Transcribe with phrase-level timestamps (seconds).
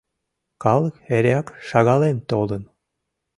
[0.63, 2.63] Калык эреак шагалем толын.